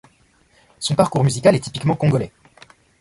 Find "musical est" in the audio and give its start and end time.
1.23-1.59